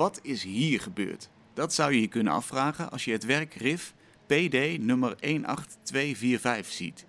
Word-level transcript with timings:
Wat 0.00 0.20
is 0.22 0.42
hier 0.42 0.80
gebeurd? 0.80 1.30
Dat 1.54 1.74
zou 1.74 1.92
je 1.92 2.00
je 2.00 2.08
kunnen 2.08 2.32
afvragen 2.32 2.90
als 2.90 3.04
je 3.04 3.12
het 3.12 3.24
werk 3.24 3.54
RIF 3.54 3.94
PD 4.26 4.78
nummer 4.78 5.16
18245 5.20 6.72
ziet. 6.72 7.06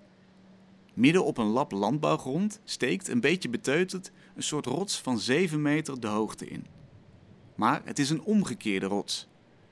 Midden 0.93 1.25
op 1.25 1.37
een 1.37 1.45
lap 1.45 1.71
landbouwgrond 1.71 2.61
steekt, 2.63 3.07
een 3.07 3.19
beetje 3.19 3.49
beteuterd, 3.49 4.11
een 4.35 4.43
soort 4.43 4.65
rots 4.65 5.01
van 5.01 5.19
7 5.19 5.61
meter 5.61 5.99
de 5.99 6.07
hoogte 6.07 6.47
in. 6.47 6.65
Maar 7.55 7.81
het 7.85 7.99
is 7.99 8.09
een 8.09 8.23
omgekeerde 8.23 8.85
rots. 8.85 9.27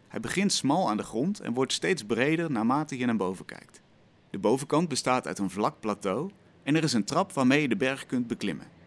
Hij 0.08 0.20
begint 0.20 0.54
smal 0.54 0.90
aan 0.90 0.98
de 0.98 1.04
grond 1.04 1.40
en 1.40 1.54
wordt 1.54 1.74
steeds 1.74 2.04
breder 2.04 2.52
naarmate 2.52 2.98
je 2.98 3.06
naar 3.06 3.16
boven 3.16 3.46
kijkt. 3.46 3.82
De 4.30 4.40
bovenkant 4.40 4.88
bestaat 4.88 5.28
uit 5.28 5.40
een 5.40 5.50
vlak 5.50 5.80
plateau 5.80 6.32
en 6.64 6.76
er 6.76 6.84
is 6.84 6.94
een 6.94 7.06
trap 7.06 7.34
waarmee 7.34 7.62
je 7.62 7.70
de 7.70 7.78
berg 7.78 8.06
kunt 8.06 8.28
beklimmen. 8.28 8.79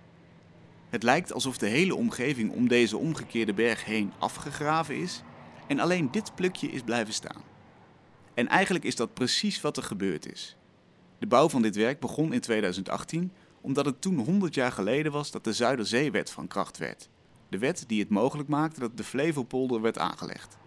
Het 0.93 1.02
lijkt 1.02 1.32
alsof 1.32 1.59
de 1.59 1.66
hele 1.66 1.95
omgeving 1.95 2.52
om 2.52 2.68
deze 2.68 2.96
omgekeerde 2.96 3.55
berg 3.55 3.84
heen 3.84 4.12
afgegraven 4.19 4.96
is 4.96 5.23
en 5.66 5.80
alleen 5.80 6.10
dit 6.10 6.34
plukje 6.34 6.70
is 6.70 6.82
blijven 6.82 7.15
staan. 7.15 7.42
En 8.34 8.48
eigenlijk 8.48 8.84
is 8.84 8.96
dat 8.96 9.15
precies 9.15 9.60
wat 9.60 9.77
er 9.77 9.82
gebeurd 9.82 10.32
is. 10.32 10.56
De 11.18 11.27
bouw 11.27 11.48
van 11.48 11.62
dit 11.62 11.77
werk 11.77 12.01
begon 12.01 12.32
in 12.32 12.41
2018 12.41 13.32
omdat 13.60 13.84
het 13.84 14.01
toen 14.01 14.18
100 14.18 14.55
jaar 14.55 14.73
geleden 14.73 15.12
was 15.12 15.30
dat 15.30 15.45
de 15.45 15.52
Zuiderzeewet 15.52 16.30
van 16.30 16.46
kracht 16.46 16.78
werd. 16.78 17.09
De 17.48 17.59
wet 17.59 17.84
die 17.87 18.01
het 18.01 18.09
mogelijk 18.09 18.48
maakte 18.48 18.80
dat 18.80 18.96
de 18.96 19.04
Flevopolder 19.04 19.80
werd 19.80 19.98
aangelegd. 19.98 20.59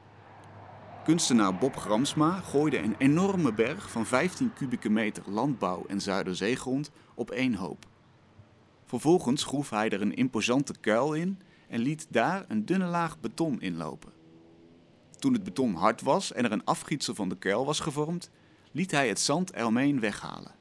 Kunstenaar 1.04 1.58
Bob 1.58 1.76
Gramsma 1.76 2.40
gooide 2.40 2.78
een 2.78 2.96
enorme 2.98 3.54
berg 3.54 3.92
van 3.92 4.06
15 4.06 4.54
kubieke 4.54 4.90
meter 4.90 5.24
landbouw 5.28 5.86
en 5.88 6.02
Zuiderzeegrond 6.02 6.92
op 7.16 7.32
één 7.32 7.54
hoop. 7.54 7.86
Vervolgens 8.86 9.44
groef 9.44 9.70
hij 9.70 9.90
er 9.90 10.02
een 10.02 10.16
imposante 10.16 10.74
kuil 10.80 11.14
in 11.14 11.40
en 11.68 11.80
liet 11.80 12.08
daar 12.10 12.46
een 12.48 12.66
dunne 12.66 12.86
laag 12.86 13.20
beton 13.20 13.62
inlopen. 13.62 14.12
Toen 15.20 15.34
het 15.34 15.44
beton 15.44 15.74
hard 15.74 16.02
was 16.02 16.34
en 16.34 16.46
er 16.46 16.52
een 16.52 16.66
afgietsel 16.66 17.16
van 17.16 17.30
de 17.30 17.38
kuil 17.38 17.66
was 17.66 17.80
gevormd, 17.80 18.30
liet 18.72 18.92
hij 18.92 19.08
het 19.08 19.20
zand 19.20 19.54
eromheen 19.54 20.00
weghalen. 20.00 20.52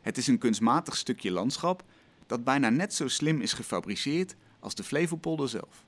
Het 0.00 0.16
is 0.16 0.26
een 0.26 0.38
kunstmatig 0.38 0.96
stukje 0.96 1.30
landschap 1.30 1.82
dat 2.26 2.44
bijna 2.44 2.68
net 2.68 2.94
zo 2.94 3.08
slim 3.08 3.40
is 3.40 3.52
gefabriceerd 3.52 4.36
als 4.60 4.74
de 4.74 4.84
Flevopolder 4.84 5.48
zelf. 5.48 5.84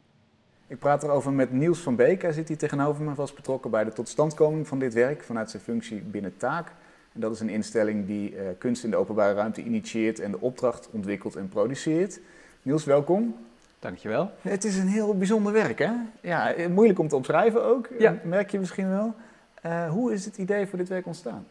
Ik 0.67 0.79
praat 0.79 1.03
erover 1.03 1.33
met 1.33 1.53
Niels 1.53 1.79
van 1.79 1.97
Beek. 1.97 2.23
Hij 2.23 2.33
zit 2.33 2.49
hier 2.49 2.59
tegenover 2.59 3.05
me, 3.05 3.15
was 3.15 3.35
betrokken 3.35 3.71
bij 3.71 3.85
de 3.85 3.93
totstandkoming 3.93 4.69
van 4.69 4.79
dit 4.79 4.95
werk 4.95 5.25
vanuit 5.25 5.51
zijn 5.51 5.63
functie 5.63 6.01
binnen 6.01 6.37
Taak. 6.37 6.73
Dat 7.21 7.33
is 7.33 7.41
een 7.41 7.49
instelling 7.49 8.07
die 8.07 8.35
uh, 8.35 8.41
kunst 8.59 8.85
in 8.85 8.91
de 8.91 8.97
openbare 8.97 9.35
ruimte 9.35 9.63
initieert 9.63 10.21
en 10.21 10.31
de 10.31 10.41
opdracht 10.41 10.89
ontwikkelt 10.91 11.37
en 11.37 11.49
produceert. 11.49 12.21
Niels, 12.63 12.85
welkom. 12.85 13.35
Dankjewel. 13.79 14.31
Het 14.41 14.65
is 14.65 14.77
een 14.77 14.89
heel 14.89 15.17
bijzonder 15.17 15.53
werk, 15.53 15.79
hè? 15.79 15.93
Ja, 16.21 16.53
eh, 16.53 16.69
moeilijk 16.69 16.99
om 16.99 17.09
te 17.09 17.17
omschrijven 17.17 17.65
ook, 17.65 17.89
ja. 17.99 18.19
merk 18.25 18.51
je 18.51 18.59
misschien 18.59 18.89
wel. 18.89 19.15
Uh, 19.67 19.91
hoe 19.91 20.13
is 20.13 20.25
het 20.25 20.39
idee 20.39 20.67
voor 20.67 20.79
dit 20.79 20.89
werk 20.89 21.07
ontstaan? 21.07 21.47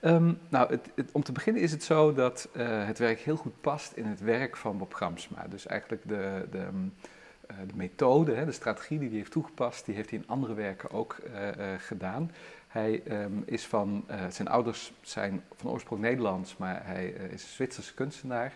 Um, 0.00 0.38
nou, 0.48 0.70
het, 0.70 0.88
het, 0.94 1.10
om 1.12 1.22
te 1.22 1.32
beginnen 1.32 1.62
is 1.62 1.72
het 1.72 1.82
zo 1.82 2.12
dat 2.12 2.48
uh, 2.56 2.86
het 2.86 2.98
werk 2.98 3.20
heel 3.20 3.36
goed 3.36 3.60
past 3.60 3.92
in 3.92 4.06
het 4.06 4.20
werk 4.20 4.56
van 4.56 4.78
Bob 4.78 4.94
Gramsma. 4.94 5.46
Dus 5.48 5.66
eigenlijk 5.66 6.02
de, 6.08 6.46
de, 6.50 6.58
uh, 6.58 7.56
de 7.66 7.74
methode, 7.74 8.34
hè, 8.34 8.44
de 8.44 8.52
strategie 8.52 8.98
die 8.98 9.08
hij 9.08 9.18
heeft 9.18 9.30
toegepast, 9.30 9.84
die 9.84 9.94
heeft 9.94 10.10
hij 10.10 10.18
in 10.18 10.28
andere 10.28 10.54
werken 10.54 10.90
ook 10.90 11.16
gedaan. 11.78 12.30
Hij 12.72 13.02
um, 13.08 13.42
is 13.46 13.66
van, 13.66 14.04
zijn 14.28 14.48
ouders 14.48 14.92
zijn 15.00 15.42
van 15.56 15.70
oorsprong 15.70 16.00
Nederlands, 16.00 16.56
maar 16.56 16.86
hij 16.86 17.06
is 17.06 17.42
een 17.42 17.48
Zwitserse 17.48 17.94
kunstenaar. 17.94 18.52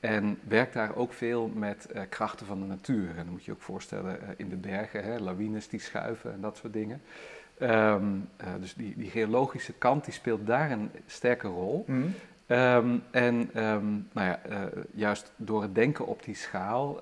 En 0.00 0.38
werkt 0.48 0.72
daar 0.72 0.96
ook 0.96 1.12
veel 1.12 1.48
met 1.54 1.88
krachten 2.08 2.46
van 2.46 2.60
de 2.60 2.66
natuur. 2.66 3.08
En 3.08 3.16
dan 3.16 3.28
moet 3.28 3.44
je 3.44 3.50
je 3.50 3.56
ook 3.56 3.62
voorstellen 3.62 4.18
in 4.36 4.48
de 4.48 4.56
bergen, 4.56 5.04
hè, 5.04 5.18
lawines 5.18 5.68
die 5.68 5.80
schuiven 5.80 6.32
en 6.32 6.40
dat 6.40 6.56
soort 6.56 6.72
dingen. 6.72 7.00
Um, 7.62 8.28
uh, 8.40 8.46
dus 8.60 8.74
die, 8.74 8.94
die, 8.96 9.10
geologische 9.10 9.72
kant 9.72 10.04
die 10.04 10.14
speelt 10.14 10.46
daar 10.46 10.70
een 10.70 10.90
sterke 11.06 11.48
rol. 11.48 11.84
Mm. 11.86 12.14
Um, 12.46 13.02
en 13.10 13.50
nou 14.12 14.28
ja, 14.28 14.40
juist 14.94 15.32
door 15.36 15.62
het 15.62 15.74
denken 15.74 16.06
op 16.06 16.22
die 16.22 16.34
schaal 16.34 17.00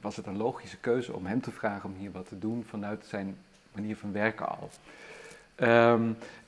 was 0.00 0.16
het 0.16 0.26
een 0.26 0.36
logische 0.36 0.78
keuze 0.78 1.12
om 1.12 1.26
hem 1.26 1.40
te 1.40 1.50
vragen 1.50 1.90
om 1.90 1.96
hier 1.96 2.10
wat 2.12 2.28
te 2.28 2.38
doen 2.38 2.64
vanuit 2.68 3.04
zijn 3.06 3.36
manier 3.72 3.96
van 3.96 4.12
werken 4.12 4.48
al. 4.48 4.70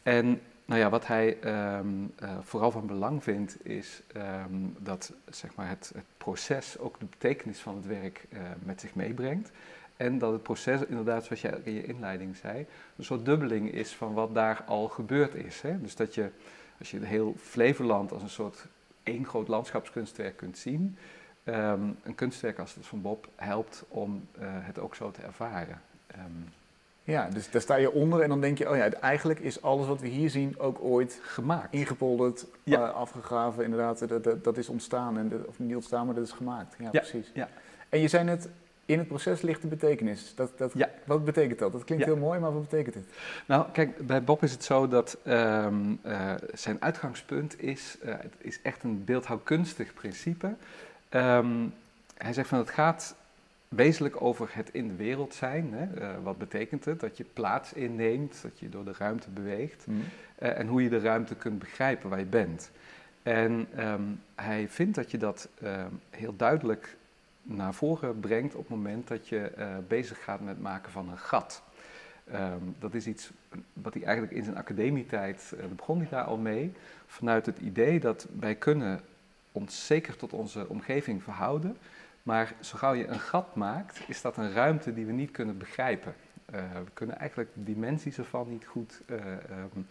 En 0.03 0.41
nou 0.65 0.81
ja, 0.81 0.91
wat 0.91 1.07
hij 1.07 1.39
uh, 1.45 1.79
vooral 2.41 2.71
van 2.71 2.87
belang 2.87 3.23
vindt 3.23 3.67
is 3.67 4.03
dat 4.79 5.13
zeg 5.31 5.55
maar, 5.55 5.69
het, 5.69 5.93
het, 5.95 6.05
proces 6.17 6.79
ook 6.79 6.99
de 6.99 7.05
betekenis 7.05 7.59
van 7.59 7.77
het 7.77 7.87
werk 7.87 8.27
uh, 8.29 8.41
met 8.63 8.81
zich 8.81 8.95
meebrengt. 8.95 9.51
En 9.97 10.19
dat 10.19 10.33
het 10.33 10.43
proces, 10.43 10.85
inderdaad, 10.85 11.25
zoals 11.25 11.41
jij 11.41 11.61
in 11.63 11.73
je 11.73 11.85
inleiding 11.85 12.37
zei, 12.37 12.67
een 12.97 13.05
soort 13.05 13.25
dubbeling 13.25 13.73
is 13.73 13.95
van 13.95 14.15
wat 14.15 14.35
daar 14.35 14.63
al 14.67 14.89
gebeurd 14.89 15.35
is. 15.35 15.61
Hè? 15.61 15.81
Dus 15.81 15.97
dat 15.97 16.15
je, 16.15 16.31
als 16.79 16.91
je 16.91 17.05
heel 17.05 17.35
Flevoland 17.39 18.13
als 18.13 18.23
een 18.23 18.29
soort 18.29 18.67
één 19.03 19.27
groot 19.27 19.49
landschapskunstwerk 19.49 20.37
kunt 20.37 20.59
zien, 20.59 20.97
een 21.45 22.15
kunstwerk 22.15 22.59
als 22.59 22.75
het 22.75 22.87
van 22.87 23.03
Bob 23.03 23.29
helpt 23.37 23.85
om 23.89 24.29
uh, 24.39 24.45
het 24.49 24.79
ook 24.79 24.95
zo 24.95 25.11
te 25.11 25.23
ervaren. 25.23 25.81
Ja, 27.05 27.29
dus 27.29 27.51
daar 27.51 27.61
sta 27.61 27.75
je 27.75 27.93
onder 27.93 28.21
en 28.21 28.29
dan 28.29 28.41
denk 28.41 28.59
je, 28.59 28.71
oh 28.71 28.77
ja, 28.77 28.93
eigenlijk 28.93 29.41
is 29.41 29.63
alles 29.63 29.87
wat 29.87 30.01
we 30.01 30.07
hier 30.07 30.31
zien 30.31 30.59
ook 30.59 30.79
ooit 30.81 31.19
gemaakt. 31.23 31.75
Ingepolderd, 31.75 32.47
ja. 32.63 32.89
uh, 32.89 32.95
afgegraven, 32.95 33.65
inderdaad, 33.65 34.09
dat, 34.09 34.25
dat, 34.25 34.45
dat, 34.45 34.57
is 34.57 34.69
ontstaan. 34.69 35.19
En 35.19 35.29
de, 35.29 35.45
of 35.47 35.59
niet 35.59 35.75
ontstaan, 35.75 36.07
maar 36.07 36.15
dat 36.15 36.25
is 36.25 36.33
gemaakt. 36.33 36.75
Ja, 36.79 36.89
ja. 36.93 37.01
precies. 37.01 37.31
Ja. 37.35 37.49
En 37.89 38.01
je 38.01 38.09
zei 38.09 38.25
net, 38.25 38.49
in 38.87 38.99
het 38.99 39.09
proces 39.09 39.41
ligt 39.41 39.63
de 39.63 39.69
betekenis. 39.69 40.35
Dat, 40.35 40.59
dat, 40.59 40.73
ja. 40.75 40.91
Wat 41.05 41.25
betekent 41.25 41.59
dat? 41.59 41.73
Dat 41.73 41.85
klinkt 41.85 42.05
heel 42.05 42.17
mooi, 42.17 42.41
maar 42.41 42.53
wat 42.53 42.69
betekent 42.69 42.95
het? 42.95 43.05
Nou, 43.47 43.67
kijk, 43.73 44.07
bij 44.07 44.25
Bob 44.25 44.43
is 44.43 44.53
het 44.53 44.65
zo 44.65 44.89
dat 44.89 45.19
um, 45.27 45.99
uh, 46.07 46.33
zijn 46.53 46.77
uitgangspunt 46.83 47.63
is, 47.63 47.97
uh, 48.05 48.11
het 48.11 48.35
is 48.39 48.63
echt 48.63 48.83
een 48.83 49.05
beeldhouwkunstig 49.05 49.95
principe. 49.95 50.55
Um, 51.11 51.75
hij 52.17 52.33
zegt 52.33 52.49
van 52.49 52.59
het 52.59 52.71
gaat 52.71 53.15
wezenlijk 53.75 54.23
over 54.23 54.49
het 54.53 54.71
in 54.73 54.89
de 54.89 54.95
wereld 54.95 55.35
zijn. 55.35 55.73
Hè? 55.73 56.01
Uh, 56.01 56.23
wat 56.23 56.39
betekent 56.39 56.85
het? 56.85 57.01
Dat 57.01 57.17
je 57.17 57.25
plaats 57.33 57.73
inneemt, 57.73 58.43
dat 58.43 58.59
je 58.59 58.69
door 58.69 58.85
de 58.85 58.95
ruimte 58.99 59.31
beweegt 59.31 59.87
mm. 59.87 60.03
en 60.39 60.67
hoe 60.67 60.83
je 60.83 60.89
de 60.89 61.01
ruimte 61.01 61.35
kunt 61.35 61.59
begrijpen 61.59 62.11
waar 62.11 62.19
je 62.19 62.25
bent. 62.25 62.71
En 63.23 63.67
um, 63.79 64.21
hij 64.35 64.69
vindt 64.69 64.95
dat 64.95 65.11
je 65.11 65.19
dat 65.19 65.49
heel 66.11 66.37
duidelijk 66.37 66.97
naar 67.45 67.75
voren 67.75 68.21
brengt 68.21 68.55
op 68.55 68.61
het 68.61 68.77
moment 68.77 69.09
dat 69.09 69.29
je 69.29 69.53
uh, 69.59 69.67
bezig 69.89 70.25
gaat 70.25 70.41
met 70.41 70.49
het 70.49 70.63
maken 70.63 70.93
van 70.93 71.09
een 71.09 71.19
gat. 71.19 71.63
Um, 72.33 72.75
dat 72.79 72.95
is 72.95 73.07
iets 73.07 73.31
wat 73.73 73.95
hij 73.95 74.03
eigenlijk 74.03 74.37
in 74.37 74.45
zijn 74.45 74.57
academietijd, 74.57 75.53
uh, 75.55 75.65
begon 75.77 75.99
hij 75.99 76.09
daar 76.11 76.25
al 76.25 76.37
mee, 76.37 76.73
vanuit 77.07 77.47
het 77.47 77.59
idee 77.59 78.01
dat 78.01 78.27
wij 78.39 78.55
kunnen 78.55 79.01
ons 79.53 79.87
zeker 79.87 80.17
tot 80.17 80.33
onze 80.33 80.69
omgeving 80.69 81.23
verhouden, 81.23 81.77
maar 82.25 82.55
zo 82.61 82.79
gauw 82.79 82.93
je 82.93 83.07
een 83.07 83.21
gat 83.21 83.55
maakt, 83.55 84.01
is 84.07 84.21
dat 84.21 84.37
een 84.37 84.53
ruimte 84.53 84.95
die 84.95 85.07
we 85.07 85.13
niet 85.13 85.31
kunnen 85.31 85.59
begrijpen. 85.59 86.15
Uh, 86.55 86.61
we 86.85 86.91
kunnen 86.93 87.19
eigenlijk 87.19 87.51
de 87.55 87.63
dimensies 87.63 88.19
ervan 88.19 88.49
niet 88.49 88.65
goed 88.65 89.01
um, 89.11 89.87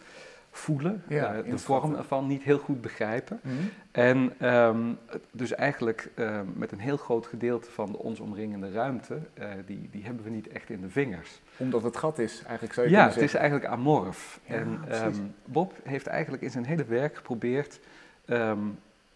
voelen, 0.52 1.04
ja, 1.08 1.38
uh, 1.38 1.52
de 1.52 1.58
vorm 1.58 1.96
ervan 1.96 2.28
niet 2.28 2.44
heel 2.44 2.58
goed 2.58 2.82
begrijpen. 2.82 3.40
Mm 3.44 3.52
-hmm. 3.52 3.70
En 3.92 4.50
um, 4.54 4.98
dus 5.32 5.54
eigenlijk 5.54 6.12
uh, 6.16 6.40
met 6.54 6.72
een 6.72 6.80
heel 6.80 6.98
groot 6.98 7.28
gedeelte 7.28 7.72
van 7.72 7.92
de 7.92 7.98
ons 7.98 8.20
omringende 8.20 8.72
ruimte, 8.72 9.20
die, 9.66 9.90
die 9.92 10.04
hebben 10.04 10.24
we 10.24 10.30
niet 10.30 10.48
echt 10.48 10.70
in 10.70 10.82
de 10.82 10.90
vingers. 10.90 11.42
Omdat 11.58 11.84
het 11.84 11.98
gat 11.98 12.20
is, 12.20 12.44
eigenlijk 12.44 12.74
zou 12.74 12.88
je 12.88 12.94
Ja, 12.94 13.08
het 13.08 13.18
is 13.18 13.34
eigenlijk 13.34 13.66
amorf. 13.66 14.40
Ja, 14.46 14.56
en 14.56 14.80
um, 15.06 15.34
Bob 15.46 15.74
heeft 15.84 16.08
eigenlijk 16.08 16.44
in 16.44 16.52
zijn 16.52 16.66
hele 16.66 16.86
werk 16.86 17.16
geprobeerd 17.16 17.80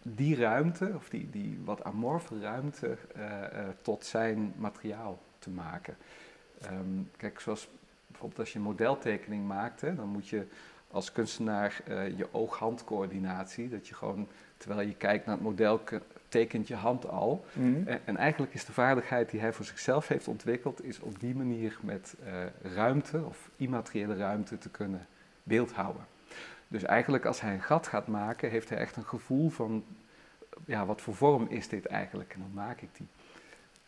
die 0.02 0.36
ruimte, 0.36 0.92
of 0.94 1.08
die, 1.08 1.30
die 1.30 1.60
wat 1.64 1.84
amorfe 1.84 2.40
ruimte, 2.40 2.96
tot 3.82 4.04
zijn 4.04 4.52
materiaal 4.56 5.18
te 5.38 5.50
maken. 5.50 5.96
kijk, 7.16 7.40
zoals 7.40 7.68
bijvoorbeeld 8.06 8.40
als 8.40 8.52
je 8.52 8.58
een 8.58 8.64
modeltekening 8.64 9.46
maakt, 9.46 9.80
hè, 9.80 9.94
dan 9.94 10.08
moet 10.08 10.28
je 10.28 10.46
als 10.90 11.12
kunstenaar 11.12 11.80
uh, 11.88 12.18
je 12.18 12.34
oog-handcoördinatie. 12.34 13.68
Dat 13.68 13.88
je 13.88 13.94
gewoon, 13.94 14.28
terwijl 14.56 14.88
je 14.88 14.94
kijkt 14.94 15.26
naar 15.26 15.34
het 15.34 15.44
model, 15.44 15.80
tekent 16.28 16.68
je 16.68 16.74
hand 16.74 17.08
al. 17.08 17.44
Mm. 17.52 17.82
En, 17.86 18.00
en, 18.04 18.16
eigenlijk 18.16 18.54
is 18.54 18.64
de 18.64 18.72
vaardigheid 18.72 19.30
die 19.30 19.40
hij 19.40 19.52
voor 19.52 19.64
zichzelf 19.64 20.08
heeft 20.08 20.28
ontwikkeld, 20.28 20.84
is 20.84 21.00
op 21.00 21.20
die 21.20 21.34
manier 21.34 21.78
met 21.80 22.14
ruimte 22.62 23.24
of 23.24 23.50
immateriële 23.56 24.16
ruimte 24.16 24.58
te 24.58 24.70
kunnen 24.70 25.06
beeldhouden. 25.42 26.02
Dus 26.68 26.82
eigenlijk 26.82 27.24
als 27.24 27.40
hij 27.40 27.54
een 27.54 27.62
gat 27.62 27.86
gaat 27.86 28.06
maken, 28.06 28.50
heeft 28.50 28.68
hij 28.68 28.78
echt 28.78 28.96
een 28.96 29.04
gevoel 29.04 29.50
van, 29.50 29.84
ja, 30.64 30.86
wat 30.86 31.00
voor 31.00 31.14
vorm 31.14 31.46
is 31.48 31.68
dit 31.68 31.86
eigenlijk? 31.86 32.32
En 32.32 32.40
dan 32.40 32.64
maak 32.64 32.80
ik 32.80 32.88
die. 32.92 33.06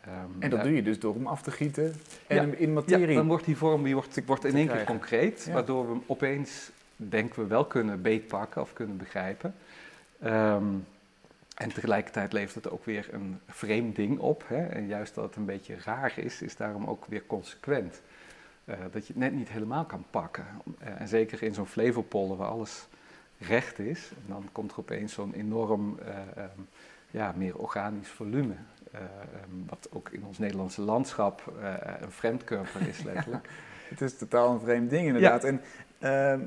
Um, 0.07 0.41
en 0.41 0.49
dat 0.49 0.59
ja. 0.59 0.65
doe 0.65 0.75
je 0.75 0.83
dus 0.83 0.99
door 0.99 1.13
hem 1.13 1.27
af 1.27 1.41
te 1.41 1.51
gieten 1.51 1.93
en 2.27 2.35
ja, 2.35 2.41
hem 2.41 2.53
in 2.53 2.73
materie. 2.73 3.07
Ja, 3.07 3.15
dan 3.15 3.27
wordt 3.27 3.45
die 3.45 3.57
vorm 3.57 3.83
die 3.83 3.93
wordt, 3.93 4.25
wordt 4.25 4.45
in 4.45 4.55
één 4.55 4.67
keer 4.67 4.83
concreet, 4.83 5.49
waardoor 5.53 5.85
we 5.85 5.91
hem 5.91 6.03
opeens 6.05 6.71
denken 6.95 7.41
we 7.41 7.47
wel 7.47 7.65
kunnen 7.65 8.01
beetpakken 8.01 8.61
of 8.61 8.73
kunnen 8.73 8.97
begrijpen. 8.97 9.55
Um, 10.23 10.85
En 11.55 11.73
tegelijkertijd 11.73 12.33
levert 12.33 12.55
het 12.55 12.69
ook 12.69 12.85
weer 12.85 13.07
een 13.11 13.39
vreemd 13.47 13.95
ding 13.95 14.19
op. 14.19 14.43
Hè? 14.47 14.65
En 14.65 14.87
juist 14.87 15.15
dat 15.15 15.23
het 15.23 15.35
een 15.35 15.45
beetje 15.45 15.75
raar 15.83 16.13
is, 16.15 16.41
is 16.41 16.55
daarom 16.55 16.85
ook 16.85 17.05
weer 17.05 17.25
consequent. 17.27 18.01
Uh, 18.65 18.75
dat 18.91 19.07
je 19.07 19.13
het 19.13 19.21
net 19.21 19.33
niet 19.33 19.49
helemaal 19.49 19.85
kan 19.85 20.05
pakken. 20.09 20.45
Uh, 20.81 21.01
en 21.01 21.07
zeker 21.07 21.43
in 21.43 21.53
zo'n 21.53 21.67
Flevopolder 21.67 22.37
waar 22.37 22.47
alles 22.47 22.87
recht 23.47 23.79
is, 23.79 24.11
en 24.15 24.23
dan 24.27 24.49
komt 24.51 24.71
er 24.71 24.79
opeens 24.79 25.13
zo'n 25.13 25.33
enorm 25.33 25.99
uh, 26.01 26.07
um, 26.37 26.67
ja, 27.11 27.33
meer 27.35 27.57
organisch 27.57 28.09
volume. 28.09 28.53
Um, 28.95 29.65
wat 29.67 29.87
ook 29.91 30.09
in 30.09 30.23
ons 30.25 30.37
Nederlandse 30.37 30.81
landschap 30.81 31.53
een 32.01 32.11
vreemdkörper 32.11 32.87
is 32.87 33.03
letterlijk. 33.03 33.45
ja, 33.49 33.51
het 33.89 34.01
is 34.01 34.17
totaal 34.17 34.53
een 34.53 34.59
vreemd 34.59 34.89
ding 34.89 35.07
inderdaad. 35.07 35.41
Ja. 35.41 35.47
En 35.47 35.61
ehm, 35.99 36.39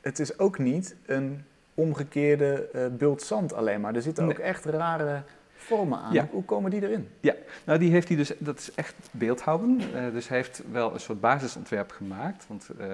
het 0.00 0.18
is 0.18 0.38
ook 0.38 0.58
niet 0.58 0.96
een 1.06 1.44
omgekeerde 1.74 2.68
uh, 2.74 2.86
bult 2.86 3.22
zand 3.22 3.52
alleen 3.52 3.80
maar. 3.80 3.94
Er 3.94 4.02
zitten 4.02 4.24
ook 4.24 4.38
echt 4.38 4.64
rare 4.64 5.22
vormen 5.60 5.98
aan. 5.98 6.12
Ja. 6.12 6.28
Hoe 6.30 6.44
komen 6.44 6.70
die 6.70 6.82
erin? 6.82 7.08
Ja, 7.20 7.34
nou 7.64 7.78
die 7.78 7.90
heeft 7.90 8.08
hij 8.08 8.16
dus, 8.16 8.32
dat 8.38 8.58
is 8.58 8.74
echt 8.74 8.94
beeldhouden. 9.10 9.80
Uh, 9.94 10.12
dus 10.12 10.28
hij 10.28 10.36
heeft 10.36 10.62
wel 10.70 10.94
een 10.94 11.00
soort 11.00 11.20
basisontwerp 11.20 11.90
gemaakt. 11.90 12.46
Want 12.46 12.68
uh, 12.80 12.86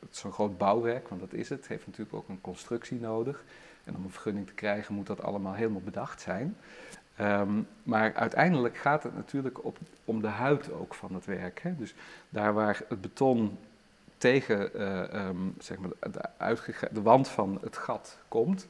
het 0.00 0.10
is 0.10 0.18
zo'n 0.18 0.32
groot 0.32 0.58
bouwwerk, 0.58 1.08
want 1.08 1.20
dat 1.20 1.32
is 1.32 1.48
het. 1.48 1.68
heeft 1.68 1.86
natuurlijk 1.86 2.16
ook 2.16 2.28
een 2.28 2.40
constructie 2.40 3.00
nodig. 3.00 3.44
En 3.84 3.96
om 3.96 4.04
een 4.04 4.10
vergunning 4.10 4.46
te 4.46 4.52
krijgen 4.52 4.94
moet 4.94 5.06
dat 5.06 5.22
allemaal 5.22 5.54
helemaal 5.54 5.80
bedacht 5.80 6.20
zijn. 6.20 6.56
Um, 7.20 7.66
maar 7.82 8.14
uiteindelijk 8.14 8.76
gaat 8.76 9.02
het 9.02 9.14
natuurlijk 9.14 9.64
op, 9.64 9.78
om 10.04 10.20
de 10.20 10.28
huid 10.28 10.72
ook 10.72 10.94
van 10.94 11.14
het 11.14 11.24
werk. 11.24 11.60
Hè? 11.62 11.76
Dus 11.76 11.94
daar 12.28 12.54
waar 12.54 12.80
het 12.88 13.00
beton 13.00 13.58
tegen 14.18 14.70
uh, 14.76 15.26
um, 15.28 15.54
zeg 15.58 15.78
maar 15.78 15.90
de, 16.00 16.88
de, 16.92 17.02
wand 17.02 17.28
van 17.28 17.58
het 17.62 17.76
gat 17.76 18.18
komt, 18.28 18.68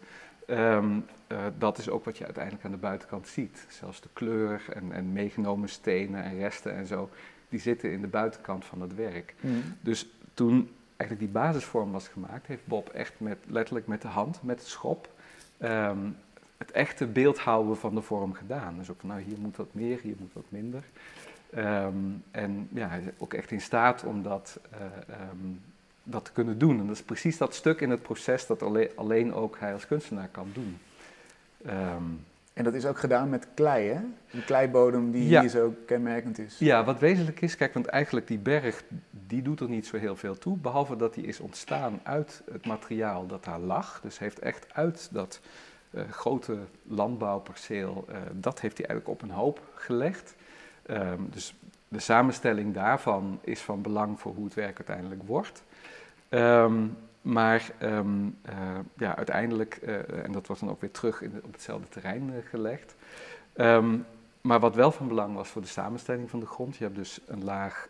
um, 0.50 1.04
uh, 1.32 1.38
dat 1.58 1.78
is 1.78 1.88
ook 1.88 2.04
wat 2.04 2.18
je 2.18 2.24
uiteindelijk 2.24 2.64
aan 2.64 2.70
de 2.70 2.76
buitenkant 2.76 3.28
ziet. 3.28 3.66
Zelfs 3.68 4.00
de 4.00 4.08
kleur 4.12 4.62
en, 4.74 4.92
en 4.92 5.12
meegenomen 5.12 5.68
stenen 5.68 6.22
en 6.22 6.38
resten 6.38 6.74
en 6.74 6.86
zo, 6.86 7.10
die 7.48 7.60
zitten 7.60 7.92
in 7.92 8.00
de 8.00 8.06
buitenkant 8.06 8.64
van 8.64 8.80
het 8.80 8.94
werk. 8.94 9.34
Mm. 9.40 9.62
Dus 9.80 10.08
toen 10.34 10.70
eigenlijk 10.96 11.20
die 11.20 11.42
basisvorm 11.42 11.92
was 11.92 12.08
gemaakt, 12.08 12.46
heeft 12.46 12.66
Bob 12.66 12.88
echt 12.88 13.12
met, 13.20 13.38
letterlijk 13.46 13.86
met 13.86 14.02
de 14.02 14.08
hand, 14.08 14.42
met 14.42 14.58
het 14.58 14.68
schop, 14.68 15.12
um, 15.60 16.16
het 16.56 16.70
echte 16.70 17.06
beeldhouden 17.06 17.76
van 17.76 17.94
de 17.94 18.02
vorm 18.02 18.32
gedaan. 18.32 18.76
Dus 18.78 18.90
ook 18.90 19.00
van 19.00 19.08
nou 19.08 19.20
hier 19.20 19.38
moet 19.38 19.56
wat 19.56 19.74
meer, 19.74 20.00
hier 20.00 20.16
moet 20.18 20.32
wat 20.32 20.44
minder. 20.48 20.82
Um, 21.56 22.22
en 22.30 22.68
ja, 22.72 22.88
hij 22.88 23.00
is 23.00 23.06
ook 23.18 23.34
echt 23.34 23.50
in 23.50 23.60
staat 23.60 24.04
om 24.04 24.22
dat, 24.22 24.60
uh, 24.72 24.78
um, 25.32 25.60
dat 26.10 26.24
te 26.24 26.32
kunnen 26.32 26.58
doen. 26.58 26.80
En 26.80 26.86
dat 26.86 26.96
is 26.96 27.02
precies 27.02 27.38
dat 27.38 27.54
stuk 27.54 27.80
in 27.80 27.90
het 27.90 28.02
proces 28.02 28.46
dat 28.46 28.62
alleen, 28.62 28.88
alleen 28.94 29.34
ook 29.34 29.56
hij 29.58 29.72
als 29.72 29.86
kunstenaar 29.86 30.28
kan 30.28 30.50
doen. 30.52 30.78
Um, 31.66 32.24
en 32.52 32.64
dat 32.64 32.74
is 32.74 32.86
ook 32.86 32.98
gedaan 32.98 33.28
met 33.28 33.46
klei, 33.54 33.88
hè? 33.88 34.00
Een 34.30 34.44
kleibodem 34.44 35.10
die 35.10 35.28
ja. 35.28 35.40
hier 35.40 35.50
zo 35.50 35.74
kenmerkend 35.86 36.38
is. 36.38 36.58
Ja, 36.58 36.84
wat 36.84 36.98
wezenlijk 36.98 37.40
is, 37.40 37.56
kijk, 37.56 37.74
want 37.74 37.86
eigenlijk 37.86 38.26
die 38.26 38.38
berg, 38.38 38.84
die 39.10 39.42
doet 39.42 39.60
er 39.60 39.68
niet 39.68 39.86
zo 39.86 39.96
heel 39.96 40.16
veel 40.16 40.38
toe. 40.38 40.56
Behalve 40.56 40.96
dat 40.96 41.14
die 41.14 41.24
is 41.26 41.40
ontstaan 41.40 42.00
uit 42.02 42.42
het 42.52 42.66
materiaal 42.66 43.26
dat 43.26 43.44
daar 43.44 43.58
lag. 43.58 44.00
Dus 44.02 44.18
heeft 44.18 44.38
echt 44.38 44.74
uit 44.74 45.08
dat 45.12 45.40
uh, 45.90 46.02
grote 46.10 46.58
landbouwperceel, 46.82 48.04
uh, 48.08 48.16
dat 48.32 48.60
heeft 48.60 48.78
hij 48.78 48.86
eigenlijk 48.86 49.22
op 49.22 49.28
een 49.28 49.36
hoop 49.36 49.62
gelegd. 49.74 50.34
Um, 50.90 51.28
dus 51.30 51.54
de 51.88 51.98
samenstelling 51.98 52.74
daarvan 52.74 53.38
is 53.42 53.60
van 53.60 53.82
belang 53.82 54.20
voor 54.20 54.34
hoe 54.34 54.44
het 54.44 54.54
werk 54.54 54.76
uiteindelijk 54.76 55.22
wordt. 55.22 55.62
Um, 56.30 56.96
maar 57.22 57.70
um, 57.82 58.38
uh, 58.48 58.54
ja, 58.96 59.16
uiteindelijk, 59.16 59.78
uh, 59.82 60.24
en 60.24 60.32
dat 60.32 60.46
wordt 60.46 60.62
dan 60.62 60.70
ook 60.70 60.80
weer 60.80 60.90
terug 60.90 61.22
in, 61.22 61.40
op 61.44 61.52
hetzelfde 61.52 61.88
terrein 61.88 62.28
uh, 62.28 62.34
gelegd. 62.48 62.94
maar 64.40 64.60
wat 64.60 64.74
wel 64.74 64.90
van 64.90 65.08
belang 65.08 65.34
was 65.34 65.48
voor 65.48 65.62
de 65.62 65.68
samenstelling 65.68 66.30
van 66.30 66.40
de 66.40 66.46
grond, 66.46 66.76
je 66.76 66.84
hebt 66.84 66.96
dus 66.96 67.20
een 67.26 67.44
laag 67.44 67.88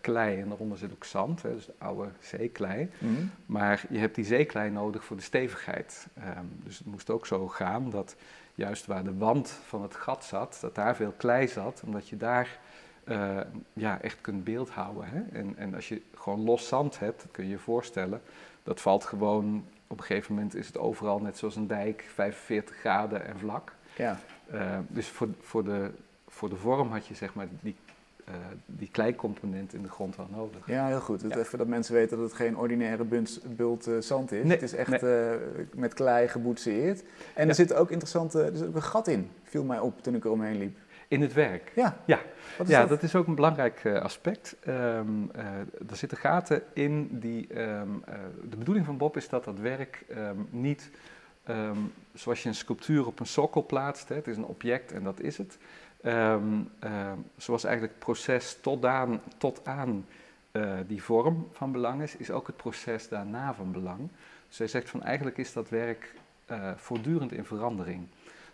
klei 0.00 0.40
en 0.40 0.48
daaronder 0.48 0.78
zit 0.78 0.92
ook 0.92 1.04
zand, 1.04 1.42
hè, 1.42 1.54
dus 1.54 1.66
de 1.66 1.74
oude 1.78 2.08
zeeklei. 2.20 2.90
Mm. 2.98 3.30
Maar 3.46 3.84
je 3.90 3.98
hebt 3.98 4.14
die 4.14 4.24
zeeklei 4.24 4.70
nodig 4.70 5.04
voor 5.04 5.16
de 5.16 5.22
stevigheid. 5.22 6.06
dus 6.64 6.78
het 6.78 6.86
moest 6.86 7.10
ook 7.10 7.26
zo 7.26 7.48
gaan 7.48 7.90
dat 7.90 8.16
juist 8.54 8.86
waar 8.86 9.04
de 9.04 9.16
wand 9.16 9.50
van 9.50 9.82
het 9.82 9.94
gat 9.94 10.24
zat, 10.24 10.58
dat 10.60 10.74
daar 10.74 10.96
veel 10.96 11.14
klei 11.16 11.48
zat, 11.48 11.82
omdat 11.86 12.08
je 12.08 12.16
daar 12.16 12.58
uh, 13.10 13.40
ja, 13.72 14.00
echt 14.00 14.20
kunt 14.20 14.44
beeldhouden. 14.44 15.04
Hè? 15.08 15.38
En, 15.38 15.54
en 15.56 15.74
als 15.74 15.88
je 15.88 16.02
gewoon 16.14 16.44
los 16.44 16.68
zand 16.68 16.98
hebt, 16.98 17.26
kun 17.30 17.44
je 17.44 17.50
je 17.50 17.58
voorstellen, 17.58 18.20
dat 18.62 18.80
valt 18.80 19.04
gewoon, 19.04 19.64
op 19.86 19.98
een 19.98 20.04
gegeven 20.04 20.34
moment 20.34 20.54
is 20.54 20.66
het 20.66 20.78
overal 20.78 21.20
net 21.20 21.38
zoals 21.38 21.56
een 21.56 21.66
dijk, 21.66 22.04
45 22.14 22.76
graden 22.76 23.26
en 23.26 23.38
vlak. 23.38 23.72
Ja. 23.96 24.20
Uh, 24.54 24.78
dus 24.88 25.08
voor, 25.08 25.28
voor, 25.40 25.64
de, 25.64 25.90
voor 26.28 26.48
de 26.48 26.56
vorm 26.56 26.90
had 26.90 27.06
je 27.06 27.14
zeg 27.14 27.34
maar 27.34 27.46
die 27.60 27.76
uh, 28.28 28.34
die 28.66 28.88
kleincomponent 28.90 29.74
in 29.74 29.82
de 29.82 29.88
grond 29.88 30.16
wel 30.16 30.28
nodig. 30.30 30.66
Ja, 30.66 30.86
heel 30.86 31.00
goed. 31.00 31.20
Ja. 31.28 31.36
Even 31.36 31.58
dat 31.58 31.66
mensen 31.66 31.94
weten 31.94 32.16
dat 32.16 32.26
het 32.26 32.36
geen 32.36 32.56
ordinaire 32.56 33.04
bult, 33.04 33.40
bult 33.56 33.88
uh, 33.88 34.00
zand 34.00 34.32
is. 34.32 34.42
Nee, 34.42 34.52
het 34.52 34.62
is 34.62 34.74
echt 34.74 35.00
nee. 35.00 35.38
met 35.74 35.94
klei 35.94 36.28
geboetseerd. 36.28 37.02
En 37.34 37.42
ja. 37.42 37.48
er 37.48 37.54
zit 37.54 37.74
ook 37.74 37.90
interessante, 37.90 38.42
er 38.42 38.56
zit 38.56 38.66
ook 38.66 38.74
een 38.74 38.82
gat 38.82 39.08
in, 39.08 39.30
viel 39.42 39.64
mij 39.64 39.78
op 39.78 40.02
toen 40.02 40.14
ik 40.14 40.24
er 40.24 40.30
omheen 40.30 40.58
liep. 40.58 40.76
In 41.08 41.20
het 41.20 41.32
werk? 41.32 41.72
Ja. 41.74 41.96
Ja, 42.04 42.20
ja 42.66 42.80
dat? 42.80 42.88
dat? 42.88 43.02
is 43.02 43.14
ook 43.14 43.26
een 43.26 43.34
belangrijk 43.34 43.86
aspect. 43.86 44.56
Um, 44.68 45.30
er 45.88 45.96
zitten 45.96 46.18
gaten 46.18 46.62
in 46.72 47.08
die... 47.12 47.60
Um, 47.60 48.04
de 48.50 48.56
bedoeling 48.56 48.86
van 48.86 48.96
Bob 48.96 49.16
is 49.16 49.28
dat 49.28 49.44
dat 49.44 49.58
werk 49.58 50.04
um, 50.10 50.48
niet... 50.50 50.90
zoals 52.14 52.42
je 52.42 52.48
een 52.48 52.54
sculptuur 52.54 53.06
op 53.06 53.20
een 53.20 53.26
sokkel 53.26 53.66
plaatst, 53.66 54.08
hè, 54.08 54.14
het 54.14 54.26
is 54.26 54.36
een 54.36 54.44
object 54.44 54.92
en 54.92 55.02
dat 55.02 55.20
is 55.20 55.38
het... 55.38 55.58
Uh, 56.02 56.36
zoals 57.36 57.64
eigenlijk 57.64 57.94
het 57.94 58.04
proces 58.04 58.58
tot 58.60 58.84
aan, 58.84 59.20
tot 59.38 59.60
aan 59.64 60.06
uh, 60.52 60.72
die 60.86 61.02
vorm 61.02 61.48
van 61.52 61.72
belang 61.72 62.02
is, 62.02 62.16
is 62.16 62.30
ook 62.30 62.46
het 62.46 62.56
proces 62.56 63.08
daarna 63.08 63.54
van 63.54 63.72
belang. 63.72 64.08
Dus 64.48 64.58
hij 64.58 64.66
zegt 64.66 64.90
van 64.90 65.02
eigenlijk 65.02 65.38
is 65.38 65.52
dat 65.52 65.68
werk 65.68 66.14
uh, 66.50 66.70
voortdurend 66.76 67.32
in 67.32 67.44
verandering. 67.44 68.06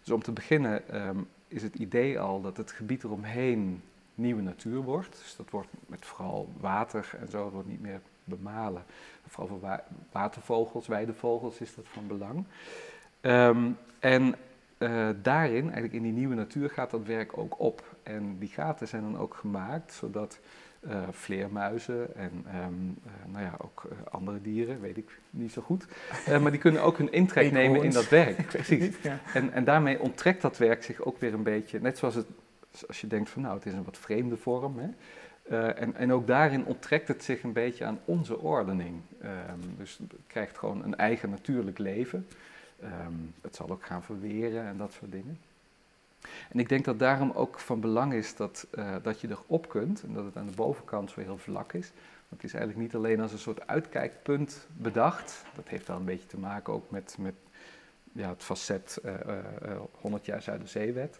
Dus 0.02 0.10
om 0.10 0.22
te 0.22 0.32
beginnen 0.32 1.06
um, 1.06 1.28
is 1.48 1.62
het 1.62 1.74
idee 1.74 2.20
al 2.20 2.40
dat 2.40 2.56
het 2.56 2.72
gebied 2.72 3.04
eromheen 3.04 3.82
nieuwe 4.14 4.42
natuur 4.42 4.82
wordt. 4.82 5.18
Dus 5.22 5.36
dat 5.36 5.50
wordt 5.50 5.68
met 5.86 6.04
vooral 6.04 6.48
water 6.60 7.16
en 7.20 7.28
zo, 7.28 7.50
wordt 7.50 7.68
niet 7.68 7.80
meer 7.80 8.00
bemalen. 8.24 8.84
Vooral 9.26 9.48
voor 9.48 9.60
wa 9.60 9.84
watervogels, 10.12 10.86
weidevogels 10.86 11.60
is 11.60 11.74
dat 11.74 11.88
van 11.88 12.06
belang. 12.06 12.44
Um, 13.20 13.76
en 13.98 14.34
uh, 14.78 15.08
daarin, 15.22 15.62
eigenlijk 15.62 15.92
in 15.92 16.02
die 16.02 16.12
nieuwe 16.12 16.34
natuur, 16.34 16.70
gaat 16.70 16.90
dat 16.90 17.06
werk 17.06 17.38
ook 17.38 17.60
op. 17.60 17.96
En 18.02 18.38
die 18.38 18.48
gaten 18.48 18.88
zijn 18.88 19.02
dan 19.02 19.18
ook 19.18 19.34
gemaakt 19.34 19.92
zodat 19.92 20.38
uh, 20.88 21.02
vleermuizen 21.10 22.16
en 22.16 22.46
um, 22.66 22.96
uh, 23.06 23.32
nou 23.32 23.44
ja, 23.44 23.54
ook 23.58 23.88
andere 24.10 24.40
dieren, 24.40 24.80
weet 24.80 24.96
ik 24.96 25.18
niet 25.30 25.52
zo 25.52 25.62
goed, 25.62 25.86
maar 26.40 26.50
die 26.50 26.60
kunnen 26.60 26.82
ook 26.82 26.98
hun 26.98 27.12
intrek 27.12 27.52
nemen 27.52 27.82
in 27.82 27.90
dat 27.90 28.08
werk. 28.08 28.46
Precies. 28.56 28.96
Ja. 29.02 29.18
En, 29.34 29.52
en 29.52 29.64
daarmee 29.64 30.00
onttrekt 30.00 30.42
dat 30.42 30.58
werk 30.58 30.82
zich 30.82 31.00
ook 31.00 31.18
weer 31.18 31.34
een 31.34 31.42
beetje, 31.42 31.80
net 31.80 31.98
zoals 31.98 32.14
het, 32.14 32.26
als 32.86 33.00
je 33.00 33.06
denkt 33.06 33.30
van 33.30 33.42
nou, 33.42 33.54
het 33.54 33.66
is 33.66 33.72
een 33.72 33.84
wat 33.84 33.98
vreemde 33.98 34.36
vorm. 34.36 34.78
Hè? 34.78 34.88
en, 35.72 35.94
en 35.94 36.12
ook 36.12 36.26
daarin 36.26 36.64
onttrekt 36.64 37.08
het 37.08 37.24
zich 37.24 37.42
een 37.42 37.52
beetje 37.52 37.84
aan 37.84 37.98
onze 38.04 38.38
ordening. 38.38 39.00
Um, 39.22 39.76
dus 39.78 39.98
het 39.98 40.12
krijgt 40.26 40.58
gewoon 40.58 40.84
een 40.84 40.96
eigen 40.96 41.30
natuurlijk 41.30 41.78
leven. 41.78 42.26
Um, 42.82 43.34
het 43.40 43.56
zal 43.56 43.70
ook 43.70 43.84
gaan 43.84 44.02
verweren 44.02 44.66
en 44.66 44.76
dat 44.76 44.92
soort 44.92 45.12
dingen. 45.12 45.38
En 46.50 46.58
ik 46.58 46.68
denk 46.68 46.84
dat 46.84 46.98
daarom 46.98 47.30
ook 47.30 47.60
van 47.60 47.80
belang 47.80 48.12
is 48.12 48.36
dat, 48.36 48.66
uh, 48.74 48.94
dat 49.02 49.20
je 49.20 49.28
erop 49.30 49.68
kunt 49.68 50.02
en 50.02 50.14
dat 50.14 50.24
het 50.24 50.36
aan 50.36 50.46
de 50.46 50.56
bovenkant 50.56 51.10
zo 51.10 51.20
heel 51.20 51.38
vlak 51.38 51.72
is. 51.72 51.92
Want 52.28 52.42
het 52.42 52.44
is 52.44 52.54
eigenlijk 52.54 52.82
niet 52.82 52.94
alleen 52.94 53.20
als 53.20 53.32
een 53.32 53.38
soort 53.38 53.66
uitkijkpunt 53.66 54.66
bedacht. 54.76 55.44
Dat 55.54 55.68
heeft 55.68 55.86
wel 55.86 55.96
een 55.96 56.04
beetje 56.04 56.26
te 56.26 56.38
maken 56.38 56.72
ook 56.72 56.90
met, 56.90 57.16
met 57.18 57.34
ja, 58.12 58.28
het 58.28 58.42
facet 58.42 58.98
uh, 59.04 59.12
uh, 59.12 59.80
100 60.00 60.26
jaar 60.26 60.42
Zuiderzeewet. 60.42 61.18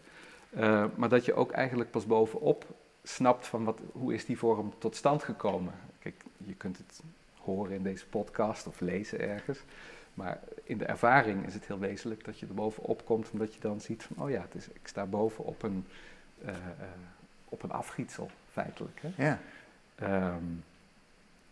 Uh, 0.56 0.84
maar 0.94 1.08
dat 1.08 1.24
je 1.24 1.34
ook 1.34 1.52
eigenlijk 1.52 1.90
pas 1.90 2.06
bovenop 2.06 2.64
snapt 3.02 3.46
van 3.46 3.64
wat, 3.64 3.80
hoe 3.92 4.14
is 4.14 4.24
die 4.24 4.38
vorm 4.38 4.72
tot 4.78 4.96
stand 4.96 5.22
gekomen. 5.22 5.74
Kijk, 5.98 6.22
je 6.36 6.54
kunt 6.54 6.78
het 6.78 7.00
horen 7.40 7.74
in 7.74 7.82
deze 7.82 8.06
podcast 8.06 8.66
of 8.66 8.80
lezen 8.80 9.20
ergens. 9.20 9.58
Maar 10.14 10.40
in 10.62 10.78
de 10.78 10.84
ervaring 10.84 11.46
is 11.46 11.54
het 11.54 11.66
heel 11.66 11.78
wezenlijk 11.78 12.24
dat 12.24 12.38
je 12.38 12.46
er 12.46 12.54
bovenop 12.54 13.04
komt, 13.04 13.30
omdat 13.30 13.54
je 13.54 13.60
dan 13.60 13.80
ziet 13.80 14.02
van, 14.02 14.24
oh 14.24 14.30
ja, 14.30 14.40
het 14.40 14.54
is, 14.54 14.68
ik 14.68 14.88
sta 14.88 15.06
boven 15.06 15.44
op 15.44 15.62
een, 15.62 15.86
uh, 16.44 16.48
uh, 16.48 16.56
op 17.44 17.62
een 17.62 17.70
afgietsel, 17.70 18.30
feitelijk. 18.50 19.00
Hè? 19.00 19.24
Ja. 19.24 19.38
Um, 20.34 20.64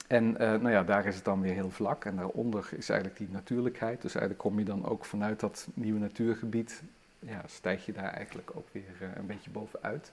en 0.06 0.30
uh, 0.32 0.38
nou 0.38 0.70
ja, 0.70 0.82
daar 0.82 1.06
is 1.06 1.14
het 1.14 1.24
dan 1.24 1.40
weer 1.40 1.52
heel 1.52 1.70
vlak 1.70 2.04
en 2.04 2.16
daaronder 2.16 2.68
is 2.76 2.88
eigenlijk 2.88 3.18
die 3.18 3.28
natuurlijkheid. 3.30 4.02
Dus 4.02 4.14
eigenlijk 4.14 4.44
kom 4.44 4.58
je 4.58 4.64
dan 4.64 4.86
ook 4.86 5.04
vanuit 5.04 5.40
dat 5.40 5.68
nieuwe 5.74 5.98
natuurgebied, 5.98 6.82
ja, 7.18 7.42
stijg 7.46 7.86
je 7.86 7.92
daar 7.92 8.12
eigenlijk 8.12 8.50
ook 8.56 8.68
weer 8.72 9.12
een 9.14 9.26
beetje 9.26 9.50
bovenuit. 9.50 10.12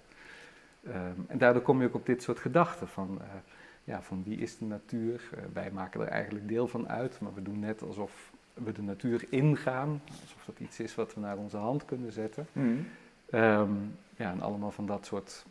Um, 0.87 1.25
en 1.27 1.37
daardoor 1.37 1.61
kom 1.61 1.81
je 1.81 1.87
ook 1.87 1.93
op 1.93 2.05
dit 2.05 2.23
soort 2.23 2.39
gedachten 2.39 2.87
van, 2.87 3.21
ja, 3.83 4.01
van 4.01 4.23
wie 4.23 4.37
is 4.37 4.57
de 4.57 4.65
natuur? 4.65 5.29
wij 5.53 5.71
maken 5.71 6.01
er 6.01 6.07
eigenlijk 6.07 6.47
deel 6.47 6.67
van 6.67 6.89
uit, 6.89 7.19
maar 7.19 7.33
we 7.33 7.41
doen 7.41 7.59
net 7.59 7.81
alsof 7.81 8.31
we 8.63 8.71
de 8.71 8.81
natuur 8.81 9.25
ingaan, 9.29 10.01
alsof 10.21 10.43
dat 10.45 10.59
iets 10.59 10.79
is 10.79 10.95
wat 10.95 11.13
we 11.13 11.19
naar 11.19 11.37
onze 11.37 11.57
hand 11.57 11.85
kunnen 11.85 12.11
zetten. 12.11 12.47
Mm. 12.51 12.87
Ehm, 13.29 13.71
ja, 14.15 14.31
en 14.31 14.41
allemaal 14.41 14.71
van 14.71 14.85
dat 14.85 15.05
soort 15.05 15.45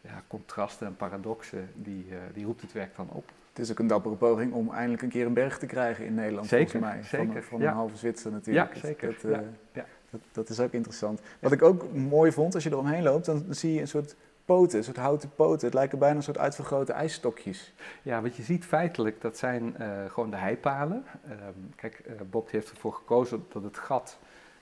ja, 0.00 0.22
contrasten 0.26 0.86
en 0.86 0.96
paradoxen, 0.96 1.68
die, 1.74 2.06
eh, 2.10 2.16
die 2.34 2.44
roept 2.44 2.60
het 2.60 2.72
werk 2.72 2.96
dan 2.96 3.08
op. 3.10 3.30
Het 3.48 3.58
is 3.58 3.70
ook 3.70 3.78
een 3.78 3.86
dappere 3.86 4.14
poging 4.14 4.52
om 4.52 4.70
eindelijk 4.72 5.02
een 5.02 5.08
keer 5.08 5.26
een 5.26 5.32
berg 5.32 5.58
te 5.58 5.66
krijgen 5.66 6.04
in 6.06 6.14
Nederland, 6.14 6.46
Zeker, 6.46 6.70
volgens 6.70 6.92
mij. 6.92 7.04
Van, 7.04 7.26
zeker, 7.26 7.42
van 7.42 7.60
ja. 7.60 7.68
een 7.68 7.74
halve 7.74 7.96
Zwitser 7.96 8.32
natuurlijk. 8.32 8.74
Ja, 8.74 8.80
zeker, 8.80 9.08
Dat, 9.08 9.30
ja, 9.30 9.38
eh, 9.38 9.46
ja. 9.72 9.84
Dat, 10.10 10.20
dat 10.32 10.48
is 10.48 10.60
ook 10.60 10.72
interessant. 10.72 11.20
Wat 11.40 11.52
ik 11.52 11.62
ook 11.62 11.92
mooi 11.92 12.32
vond, 12.32 12.54
als 12.54 12.64
je 12.64 12.70
eromheen 12.70 13.02
loopt, 13.02 13.24
dan 13.24 13.44
zie 13.50 13.72
je 13.72 13.80
een 13.80 13.88
soort 13.88 14.16
poten, 14.46 14.78
een 14.78 14.84
soort 14.84 14.96
houten 14.96 15.30
poten. 15.34 15.66
Het 15.66 15.74
lijken 15.74 15.98
bijna 15.98 16.16
een 16.16 16.22
soort 16.22 16.38
uitvergrote 16.38 16.92
ijsstokjes. 16.92 17.72
Ja, 18.02 18.22
wat 18.22 18.36
je 18.36 18.42
ziet 18.42 18.64
feitelijk, 18.64 19.20
dat 19.20 19.38
zijn 19.38 19.76
eh, 19.76 19.88
gewoon 20.08 20.30
de 20.30 20.36
heipalen. 20.36 21.04
Ehm, 21.24 21.38
kijk, 21.76 21.94
eh, 21.94 22.14
Bob 22.30 22.50
heeft 22.50 22.70
ervoor 22.70 22.92
gekozen 22.92 23.44
dat 23.48 23.62
het 23.62 23.78
gat 23.78 24.18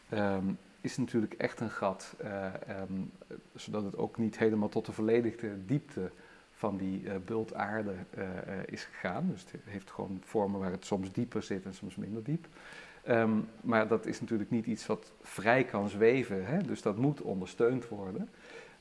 ehm, 0.09 0.45
is 0.81 0.97
natuurlijk 0.97 1.35
echt 1.35 1.61
een 1.61 1.71
gat, 1.71 2.15
ehm, 2.19 2.93
zodat 3.55 3.85
het 3.85 3.97
ook 3.97 4.19
niet 4.19 4.39
helemaal 4.39 4.69
tot 4.69 4.87
de 4.87 4.93
volledige 4.93 5.51
diepte 5.67 6.11
van 6.53 6.77
die 6.77 7.11
bult 7.25 7.55
aarde 7.55 7.93
is 8.67 8.85
gegaan. 8.85 9.29
Dus 9.31 9.41
het 9.41 9.61
heeft 9.65 9.91
gewoon 9.91 10.21
vormen 10.25 10.61
waar 10.61 10.71
het 10.71 10.85
soms 10.85 11.13
dieper 11.13 11.43
zit 11.43 11.65
en 11.65 11.75
soms 11.75 11.97
minder 11.97 12.23
diep. 12.23 12.47
Maar 13.61 13.89
dat 13.89 14.07
is 14.07 14.21
natuurlijk 14.21 14.51
niet 14.51 14.67
iets 14.67 14.87
wat 14.87 15.13
vrij 15.23 15.65
kan 15.65 15.89
zweven, 15.89 16.47
hè? 16.47 16.63
dus 16.63 16.83
dat 16.83 16.97
moet 16.97 17.21
ondersteund 17.21 17.89
worden. 17.89 18.29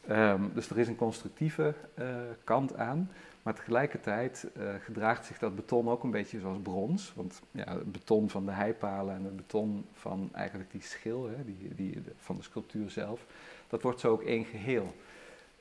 Ehm, 0.07 0.41
dus 0.53 0.69
er 0.69 0.79
is 0.79 0.87
een 0.87 0.95
constructieve 0.95 1.73
eh, 1.93 2.07
kant 2.43 2.75
aan, 2.75 3.09
maar 3.43 3.53
tegelijkertijd 3.53 4.47
eh, 4.53 4.73
gedraagt 4.79 5.25
zich 5.25 5.39
dat 5.39 5.55
beton 5.55 5.89
ook 5.89 6.03
een 6.03 6.11
beetje 6.11 6.39
zoals 6.39 6.57
brons. 6.63 7.13
Want 7.15 7.41
ja, 7.51 7.77
het 7.77 7.91
beton 7.91 8.29
van 8.29 8.45
de 8.45 8.51
heipalen 8.51 9.15
en 9.15 9.23
het 9.23 9.35
beton 9.35 9.85
van 9.93 10.29
eigenlijk 10.33 10.71
die 10.71 10.81
schil, 10.81 11.29
hè, 11.29 11.45
die, 11.45 11.75
die, 11.75 12.03
van 12.17 12.35
de 12.35 12.43
sculptuur 12.43 12.89
zelf, 12.89 13.25
dat 13.67 13.81
wordt 13.81 13.99
zo 13.99 14.11
ook 14.11 14.23
één 14.23 14.45
geheel. 14.45 14.95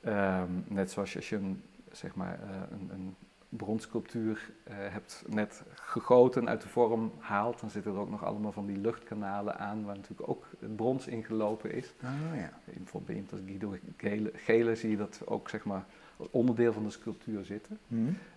Ehm, 0.01 0.51
net 0.67 0.91
zoals 0.91 1.15
als 1.15 1.29
je 1.29 1.35
een, 1.35 1.63
zeg 1.91 2.15
maar, 2.15 2.39
eh, 2.41 2.49
een, 2.71 2.89
een 2.93 3.15
bronsculptuur 3.57 4.51
eh, 4.63 4.75
hebt 4.77 5.23
net 5.27 5.63
gegoten 5.75 6.49
uit 6.49 6.61
de 6.61 6.67
vorm 6.67 7.11
haalt, 7.19 7.59
dan 7.59 7.69
zitten 7.69 7.93
er 7.93 7.99
ook 7.99 8.09
nog 8.09 8.23
allemaal 8.23 8.51
van 8.51 8.65
die 8.65 8.77
luchtkanalen 8.77 9.59
aan, 9.59 9.85
waar 9.85 9.95
natuurlijk 9.95 10.29
ook 10.29 10.45
het 10.59 10.75
brons 10.75 11.07
ingelopen 11.07 11.71
is. 11.71 11.93
Ah 12.01 12.11
ja. 12.35 12.59
In 12.65 12.83
bijvoorbeeld 12.83 13.05
bij 13.05 13.15
Inter 13.15 13.39
Guido 13.45 13.75
Gele, 13.97 14.31
Gele 14.35 14.75
zie 14.75 14.89
je 14.89 14.97
dat 14.97 15.21
ook 15.25 15.49
zeg 15.49 15.65
maar 15.65 15.85
onderdeel 16.31 16.73
van 16.73 16.83
de 16.83 16.89
sculptuur 16.89 17.45
zitten. 17.45 17.79
Hm. 17.87 17.95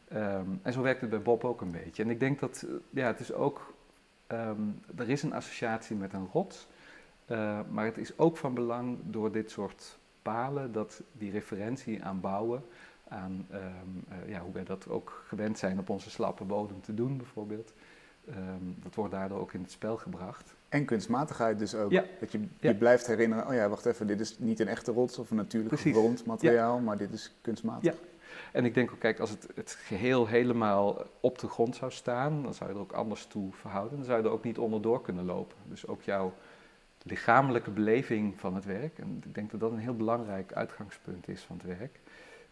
Ehm, 0.09 0.51
en 0.63 0.73
zo 0.73 0.83
werkt 0.83 1.01
het 1.01 1.11
bij 1.11 1.23
Bob 1.23 1.45
ook 1.45 1.61
een 1.61 1.71
beetje. 1.71 2.03
En 2.03 2.11
ik 2.11 2.21
denk 2.21 2.39
dat, 2.39 2.65
eh, 2.69 2.75
ja, 2.91 3.07
het 3.07 3.21
is 3.21 3.33
ook, 3.33 3.75
ehm, 4.27 4.61
er 4.97 5.09
is 5.09 5.23
een 5.23 5.35
associatie 5.35 5.97
met 5.97 6.13
een 6.13 6.29
rots, 6.33 6.67
eh, 7.27 7.61
maar 7.71 7.85
het 7.85 7.99
is 7.99 8.19
ook 8.19 8.37
van 8.37 8.55
belang 8.55 8.99
door 9.05 9.33
dit 9.33 9.51
soort 9.51 9.99
palen 10.23 10.73
dat 10.73 11.03
die 11.13 11.31
referentie 11.31 12.05
aan 12.05 12.21
bouwen, 12.21 12.63
aan 13.09 13.47
ehm, 13.51 13.63
eh, 14.09 14.29
ja, 14.29 14.41
hoe 14.41 14.53
wij 14.53 14.65
dat 14.65 14.89
ook 14.89 15.25
gewend 15.27 15.59
zijn 15.59 15.79
op 15.79 15.89
onze 15.91 16.11
slappe 16.11 16.45
bodem 16.45 16.81
te 16.81 16.95
doen 16.95 17.17
bijvoorbeeld, 17.17 17.73
ehm, 18.29 18.39
dat 18.83 18.95
wordt 18.95 19.13
daardoor 19.13 19.39
ook 19.41 19.53
in 19.53 19.63
het 19.63 19.71
spel 19.71 19.97
gebracht. 19.97 20.55
En 20.69 20.85
kunstmatigheid 20.85 21.59
dus 21.59 21.75
ook. 21.75 21.91
Ja. 21.91 22.05
Dat 22.21 22.33
je, 22.33 22.41
je 22.41 22.47
Ja. 22.61 22.75
blijft 22.75 23.07
herinneren, 23.07 23.47
oh 23.47 23.55
ja, 23.55 23.69
wacht 23.69 23.87
even, 23.87 24.07
dit 24.07 24.21
is 24.21 24.39
niet 24.39 24.61
een 24.61 24.69
echte 24.69 24.93
rots 24.93 25.19
of 25.19 25.31
een 25.31 25.37
natuurlijk 25.37 25.75
Precies. 25.75 25.93
gevormd 25.95 26.25
materiaal, 26.27 26.79
maar 26.79 26.97
dit 26.97 27.13
is 27.13 27.35
kunstmatig. 27.41 27.93
Ja. 27.93 27.99
En 28.53 28.65
ik 28.65 28.75
denk 28.75 28.91
ook, 28.93 28.99
kijk, 28.99 29.19
als 29.21 29.31
het, 29.31 29.49
het 29.55 29.71
geheel 29.71 30.27
helemaal 30.27 31.03
op 31.21 31.39
de 31.39 31.49
grond 31.49 31.77
zou 31.77 31.91
staan, 31.91 32.43
dan 32.43 32.55
zou 32.55 32.71
je 32.71 32.75
er 32.77 32.83
ook 32.83 32.93
anders 32.93 33.27
toe 33.27 33.53
verhouden. 33.53 33.97
Dan 33.97 34.07
zou 34.07 34.19
je 34.19 34.25
er 34.25 34.31
ook 34.33 34.45
niet 34.45 34.59
onderdoor 34.59 35.03
kunnen 35.03 35.25
lopen. 35.25 35.57
Dus 35.69 35.87
ook 35.87 36.03
jouw 36.03 36.33
lichamelijke 37.03 37.71
beleving 37.71 38.41
van 38.41 38.55
het 38.55 38.65
werk, 38.65 38.99
en 38.99 39.23
ik 39.25 39.35
denk 39.35 39.51
dat 39.51 39.61
dat 39.61 39.73
een 39.73 39.79
heel 39.79 39.97
belangrijk 39.97 40.53
uitgangspunt 40.53 41.29
is 41.29 41.43
van 41.43 41.57
het 41.63 41.79
werk, 41.79 42.01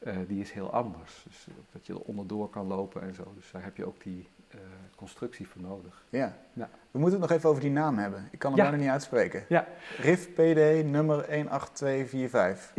eh, 0.04 0.16
die 0.28 0.40
is 0.40 0.52
heel 0.52 0.72
anders. 0.72 1.24
Dus 1.28 1.46
dat 1.72 1.86
je 1.86 1.92
er 1.92 1.98
onderdoor 2.00 2.50
kan 2.50 2.66
lopen 2.66 3.02
en 3.02 3.14
zo. 3.14 3.32
Dus 3.36 3.50
daar 3.50 3.62
heb 3.64 3.76
je 3.76 3.86
ook 3.86 4.02
die 4.02 4.28
eh, 4.50 4.58
constructie 4.96 5.48
voor 5.48 5.62
nodig. 5.62 6.02
Ja. 6.08 6.36
Ja. 6.52 6.68
We 6.90 6.98
moeten 6.98 7.20
het 7.20 7.28
nog 7.28 7.38
even 7.38 7.50
over 7.50 7.62
die 7.62 7.70
naam 7.70 7.98
hebben. 7.98 8.28
Ik 8.30 8.38
kan 8.38 8.50
hem 8.52 8.60
Ja. 8.60 8.66
bijna 8.68 8.82
niet 8.82 8.92
uitspreken. 8.92 9.44
Ja. 9.48 9.66
RIF 9.98 10.28
PD 10.32 10.84
nummer 10.84 11.24
18245. 11.28 12.72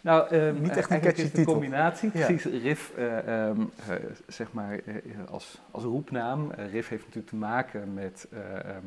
Nou, 0.00 0.28
ehm, 0.28 0.60
Niet 0.60 0.76
echt 0.76 0.90
een 0.90 1.00
catchy 1.00 1.22
titel. 1.22 1.38
een 1.38 1.44
combinatie. 1.44 2.10
Ja. 2.14 2.26
Precies, 2.26 2.62
RIF, 2.62 2.92
eh, 2.96 3.46
ehm, 3.48 3.60
eh, 3.88 3.94
zeg 4.26 4.52
maar, 4.52 4.78
eh, 4.78 4.94
als, 5.30 5.60
als 5.70 5.82
roepnaam. 5.84 6.50
Eh, 6.50 6.70
RIF 6.72 6.88
heeft 6.88 7.02
natuurlijk 7.04 7.28
te 7.28 7.36
maken 7.36 7.94
met 7.94 8.26
eh, 8.32 8.54
ehm, 8.70 8.86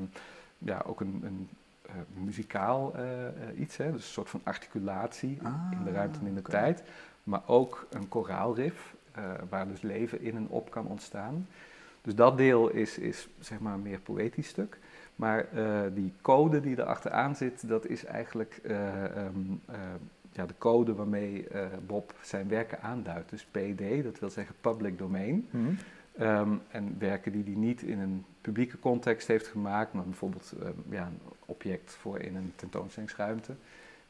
ja, 0.57 0.81
ook 0.85 1.01
een, 1.01 1.21
een 1.25 1.49
eh, 1.85 1.93
muzikaal 2.13 2.93
eh, 2.95 3.25
eh, 3.27 3.31
iets, 3.59 3.77
hè? 3.77 3.91
dus 3.91 4.05
een 4.05 4.11
soort 4.11 4.29
van 4.29 4.41
articulatie 4.43 5.39
Ah, 5.43 5.53
in 5.71 5.83
de 5.83 5.91
ruimte 5.91 6.19
en 6.19 6.25
in 6.25 6.35
de 6.35 6.41
tijd. 6.41 6.83
Maar 7.23 7.41
ook 7.45 7.87
een 7.89 8.07
koraalrif, 8.07 8.95
eh, 9.11 9.23
waar 9.49 9.67
dus 9.67 9.81
leven 9.81 10.21
in 10.21 10.35
en 10.35 10.47
op 10.49 10.71
kan 10.71 10.87
ontstaan. 10.87 11.47
Dus 12.01 12.15
dat 12.15 12.37
deel 12.37 12.69
is, 12.69 12.97
is 12.97 13.27
zeg 13.39 13.59
maar 13.59 13.73
een 13.73 13.81
meer 13.81 13.99
poëtisch 13.99 14.47
stuk. 14.47 14.77
Maar 15.15 15.47
eh, 15.53 15.81
die 15.93 16.13
code 16.21 16.59
die 16.59 16.75
er 16.75 16.83
achteraan 16.83 17.35
zit, 17.35 17.67
dat 17.67 17.85
is 17.87 18.05
eigenlijk 18.05 18.59
eh, 18.63 19.05
ehm, 19.05 19.37
eh, 19.65 19.75
ja, 20.31 20.45
de 20.45 20.53
code 20.57 20.95
waarmee 20.95 21.47
Bob 21.85 22.13
zijn 22.21 22.47
werken 22.47 22.81
aanduidt. 22.81 23.29
Dus 23.29 23.45
PD, 23.45 24.03
dat 24.03 24.19
wil 24.19 24.29
zeggen 24.29 24.55
public 24.61 24.97
domain. 24.97 25.47
Hm. 25.51 25.57
Ehm, 26.17 26.53
en 26.67 26.95
werken 26.99 27.31
die 27.31 27.43
hij 27.43 27.53
niet 27.53 27.81
in 27.81 27.99
een 27.99 28.25
publieke 28.41 28.79
context 28.79 29.27
heeft 29.27 29.47
gemaakt, 29.47 29.93
maar 29.93 30.03
bijvoorbeeld 30.03 30.53
ehm, 30.61 30.71
ja, 30.89 31.05
een 31.05 31.19
object 31.45 31.91
voor 31.91 32.19
in 32.19 32.35
een 32.35 32.53
tentoonstellingsruimte, 32.55 33.55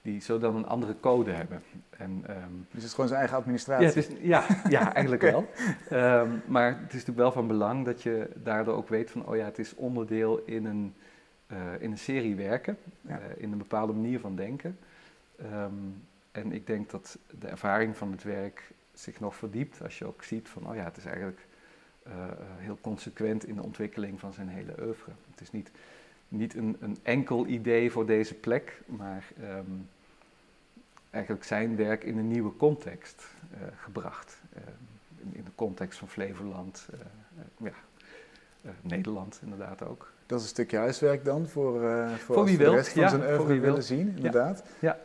die 0.03 0.21
zo 0.21 0.37
dan 0.39 0.55
een 0.55 0.65
andere 0.67 0.95
code 0.99 1.31
hebben. 1.31 1.63
En, 1.89 2.23
ehm, 2.27 2.37
Dus 2.61 2.73
het 2.73 2.83
is 2.83 2.93
gewoon 2.93 3.07
zijn 3.07 3.19
eigen 3.19 3.37
administratie. 3.37 3.87
ja, 3.87 3.93
het 3.93 4.09
is, 4.09 4.17
ja, 4.21 4.45
ja, 4.69 4.93
eigenlijk 4.93 5.21
wel. 5.21 5.49
Ehm, 5.89 6.29
maar 6.45 6.67
het 6.67 6.77
is 6.87 6.91
natuurlijk 6.91 7.17
wel 7.17 7.31
van 7.31 7.47
belang 7.47 7.85
dat 7.85 8.01
je 8.01 8.29
daardoor 8.35 8.75
ook 8.75 8.89
weet 8.89 9.11
van, 9.11 9.25
oh 9.25 9.35
ja, 9.35 9.45
het 9.45 9.59
is 9.59 9.75
onderdeel 9.75 10.41
in 10.45 10.65
een, 10.65 10.93
eh, 11.47 11.57
in 11.79 11.91
een 11.91 11.97
serie 11.97 12.35
werken, 12.35 12.77
Ja. 13.01 13.19
eh, 13.19 13.43
in 13.43 13.51
een 13.51 13.57
bepaalde 13.57 13.93
manier 13.93 14.19
van 14.19 14.35
denken. 14.35 14.77
Ehm, 15.35 15.73
en 16.31 16.51
ik 16.51 16.67
denk 16.67 16.89
dat 16.89 17.17
de 17.39 17.47
ervaring 17.47 17.97
van 17.97 18.11
het 18.11 18.23
werk 18.23 18.71
zich 18.93 19.19
nog 19.19 19.35
verdiept 19.35 19.81
als 19.83 19.97
je 19.97 20.05
ook 20.05 20.23
ziet 20.23 20.49
van, 20.49 20.67
oh 20.69 20.75
ja, 20.75 20.83
het 20.83 20.97
is 20.97 21.05
eigenlijk 21.05 21.45
eh, 22.03 22.11
heel 22.57 22.77
consequent 22.81 23.47
in 23.47 23.55
de 23.55 23.63
ontwikkeling 23.63 24.19
van 24.19 24.33
zijn 24.33 24.47
hele 24.47 24.73
oeuvre. 24.81 25.11
Het 25.31 25.41
is 25.41 25.51
niet, 25.51 25.71
niet 26.27 26.55
een, 26.55 26.77
een 26.79 26.97
enkel 27.03 27.45
idee 27.45 27.91
voor 27.91 28.05
deze 28.05 28.33
plek, 28.33 28.81
maar 28.85 29.23
eigenlijk 31.13 31.43
zijn 31.45 31.75
werk 31.75 32.03
in 32.03 32.17
een 32.17 32.27
nieuwe 32.27 32.55
context 32.55 33.23
eh, 33.53 33.59
gebracht. 33.75 34.41
Eh, 34.53 34.61
in, 35.15 35.29
in 35.31 35.43
de 35.43 35.51
context 35.55 35.99
van 35.99 36.07
Flevoland, 36.07 36.87
eh, 36.91 36.99
ja, 37.57 38.71
Nederland 38.81 39.39
inderdaad 39.43 39.83
ook. 39.83 40.11
Dat 40.25 40.39
is 40.39 40.43
een 40.43 40.51
stukje 40.51 40.77
huiswerk 40.77 41.25
dan 41.25 41.47
voor, 41.47 41.79
voor, 42.17 42.35
Voor 42.35 42.45
wie 42.45 42.57
de 42.57 42.69
rest 42.69 42.89
van 42.89 43.01
ja, 43.01 43.09
zijn 43.09 43.21
oeuvre 43.21 43.45
wil. 43.47 43.61
willen 43.61 43.83
zien, 43.83 44.13
inderdaad. 44.15 44.63
Ja. 44.79 44.97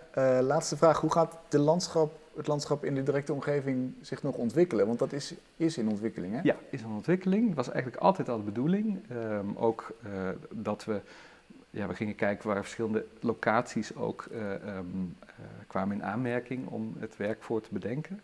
Laatste 0.43 0.77
vraag, 0.77 1.01
hoe 1.01 1.13
gaat 1.13 1.39
de 1.49 1.59
landschap, 1.59 2.19
het 2.37 2.47
landschap 2.47 2.85
in 2.85 2.95
de 2.95 3.03
directe 3.03 3.33
omgeving 3.33 3.95
zich 4.01 4.23
nog 4.23 4.37
ontwikkelen? 4.37 4.87
Want 4.87 4.99
dat 4.99 5.13
is, 5.13 5.35
is 5.57 5.79
in 5.79 5.89
ontwikkeling, 5.89 6.35
hè? 6.35 6.41
Ja, 6.43 6.57
is 6.71 6.83
een 6.83 6.91
ontwikkeling. 6.91 7.47
Het 7.47 7.57
was 7.57 7.71
eigenlijk 7.71 8.03
altijd 8.03 8.29
al 8.29 8.37
de 8.37 8.43
bedoeling. 8.43 9.01
Ehm, 9.09 9.47
ook 9.57 9.93
dat 10.51 10.85
we, 10.85 11.01
ja, 11.71 11.87
we 11.87 11.95
gingen 11.95 12.15
kijken 12.15 12.49
waar 12.49 12.63
verschillende 12.63 13.07
locaties 13.21 13.95
ook 13.97 14.27
eh, 14.33 14.55
ehm, 14.55 14.87
eh, 15.21 15.45
kwamen 15.67 15.97
in 15.97 16.05
aanmerking 16.05 16.67
om 16.67 16.97
het 16.99 17.17
werk 17.17 17.43
voor 17.43 17.61
te 17.61 17.69
bedenken. 17.73 18.23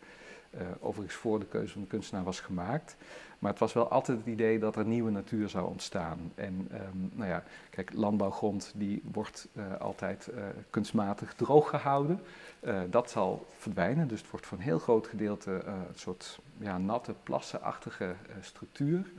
Eh, 0.58 0.66
overigens 0.80 1.16
voor 1.16 1.38
de 1.38 1.46
keuze 1.46 1.72
van 1.72 1.82
de 1.82 1.88
kunstenaar 1.88 2.24
was 2.24 2.40
gemaakt. 2.40 2.96
Maar 3.44 3.52
het 3.52 3.62
was 3.62 3.72
wel 3.72 3.88
altijd 3.88 4.18
het 4.18 4.26
idee 4.26 4.58
dat 4.58 4.76
er 4.76 4.86
nieuwe 4.86 5.10
natuur 5.10 5.48
zou 5.48 5.68
ontstaan. 5.68 6.32
En 6.34 6.68
ehm, 6.70 6.98
nou 7.12 7.30
ja, 7.30 7.42
kijk, 7.70 7.92
landbouwgrond 7.92 8.72
die 8.74 9.02
wordt 9.12 9.48
eh, 9.52 9.80
altijd 9.80 10.28
eh, 10.28 10.42
kunstmatig 10.70 11.34
droog 11.34 11.68
gehouden. 11.68 12.20
Eh, 12.60 12.80
dat 12.90 13.10
zal 13.10 13.46
verdwijnen, 13.58 14.08
dus 14.08 14.20
het 14.20 14.30
wordt 14.30 14.46
voor 14.46 14.58
een 14.58 14.64
heel 14.64 14.78
groot 14.78 15.06
gedeelte 15.06 15.50
een 15.50 15.94
soort 15.94 16.38
ja, 16.58 16.78
natte, 16.78 17.14
plassenachtige 17.22 18.14
structuur. 18.40 19.12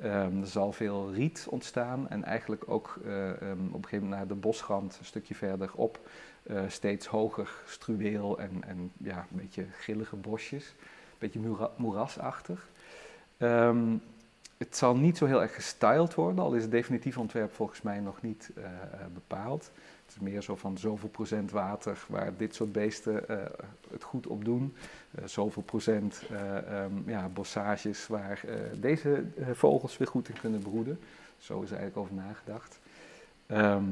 Ehm, 0.00 0.40
er 0.40 0.46
zal 0.46 0.72
veel 0.72 1.12
riet 1.12 1.46
ontstaan 1.50 2.08
en 2.08 2.24
eigenlijk 2.24 2.62
ook 2.66 2.98
eh, 3.04 3.30
ehm, 3.30 3.40
op 3.50 3.74
een 3.74 3.84
gegeven 3.84 3.98
moment 3.98 4.16
naar 4.16 4.26
de 4.26 4.34
bosrand, 4.34 4.96
een 4.98 5.04
stukje 5.04 5.34
verderop, 5.34 6.00
eh 6.42 6.62
steeds 6.68 7.06
hoger 7.06 7.50
struweel 7.66 8.38
en, 8.38 8.62
en 8.66 8.92
ja, 8.96 9.26
een 9.30 9.38
beetje 9.38 9.66
grillige 9.78 10.16
bosjes. 10.16 10.64
Een 10.66 11.18
beetje 11.18 11.40
moera- 11.40 11.70
moerasachtig. 11.76 12.68
Ehm, 13.36 13.96
het 14.56 14.76
zal 14.76 14.96
niet 14.96 15.16
zo 15.16 15.26
heel 15.26 15.42
erg 15.42 15.54
gestyled 15.54 16.14
worden, 16.14 16.44
al 16.44 16.54
is 16.54 16.62
het 16.62 16.70
definitief 16.70 17.18
ontwerp 17.18 17.52
volgens 17.54 17.82
mij 17.82 18.00
nog 18.00 18.22
niet 18.22 18.50
eh, 18.56 18.64
eh, 18.64 18.70
bepaald. 19.14 19.70
Het 20.06 20.14
is 20.14 20.20
meer 20.20 20.42
zo 20.42 20.56
van 20.56 20.78
zoveel 20.78 21.08
procent 21.08 21.50
water 21.50 22.04
waar 22.08 22.36
dit 22.36 22.54
soort 22.54 22.72
beesten 22.72 23.24
het 23.90 24.02
goed 24.02 24.26
op 24.26 24.44
doen. 24.44 24.74
Eh, 25.10 25.24
zoveel 25.24 25.62
procent 25.62 26.22
eh, 26.30 26.56
ehm, 26.56 26.92
ja, 27.06 27.28
bossages 27.28 28.06
waar 28.06 28.44
deze 28.80 29.24
vogels 29.52 29.96
weer 29.96 30.08
goed 30.08 30.28
in 30.28 30.40
kunnen 30.40 30.60
broeden. 30.60 30.98
Zo 31.38 31.62
is 31.62 31.70
er 31.70 31.76
eigenlijk 31.76 31.96
over 32.06 32.24
nagedacht. 32.24 32.78
Ehm, 33.46 33.84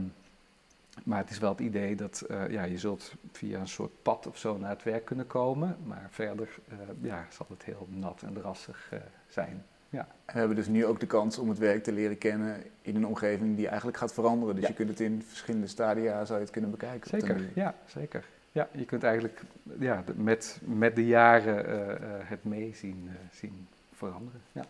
maar 1.05 1.19
het 1.19 1.31
is 1.31 1.39
wel 1.39 1.51
het 1.51 1.61
idee 1.61 1.97
dat 1.97 2.25
uh, 2.31 2.49
ja, 2.49 2.63
je 2.63 2.79
zult 2.79 3.15
via 3.33 3.61
een 3.61 3.69
soort 3.69 4.03
pad 4.03 4.27
of 4.27 4.39
zo 4.39 4.59
naar 4.59 4.71
het 4.71 4.83
werk 4.83 5.05
kunnen 5.05 5.27
komen. 5.27 5.77
Maar 5.85 6.07
verder 6.11 6.49
uh, 6.69 6.77
ja, 7.01 7.27
zal 7.31 7.47
het 7.49 7.63
heel 7.63 7.87
nat 7.91 8.23
en 8.23 8.33
drassig 8.33 8.91
uh, 8.93 8.99
zijn. 9.29 9.65
Ja. 9.89 10.01
En 10.01 10.33
we 10.33 10.39
hebben 10.39 10.57
dus 10.57 10.69
nu 10.69 10.87
ook 10.87 11.01
de 11.01 11.07
kans 11.07 11.39
om 11.39 11.49
het 11.49 11.59
werk 11.59 11.83
te 11.83 11.93
leren 11.93 12.19
kennen 12.19 12.63
in 12.83 12.97
een 12.97 13.07
omgeving 13.07 13.57
die 13.57 13.67
eigenlijk 13.69 13.97
gaat 13.97 14.13
veranderen. 14.13 14.55
Dus 14.55 14.65
Ja. 14.65 14.69
je 14.71 14.75
kunt 14.75 14.89
het 14.89 15.01
in 15.01 15.23
verschillende 15.23 15.67
stadia 15.67 16.25
zou 16.25 16.39
je 16.39 16.45
het 16.45 16.53
kunnen 16.53 16.71
bekijken. 16.71 17.11
Zeker, 17.11 17.41
ja, 17.55 17.75
zeker. 17.87 18.25
Ja, 18.53 18.69
je 18.73 18.85
kunt 18.85 19.03
eigenlijk 19.03 19.43
ja, 19.79 20.05
met, 20.15 20.61
met 20.65 20.95
de 20.95 21.07
jaren 21.07 21.67
eh, 21.67 21.91
eh, 21.91 21.99
het 22.23 22.45
meezien 22.45 23.09
eh, 23.09 23.15
zien 23.33 23.69
veranderen. 23.93 24.41
Ja. 24.53 24.65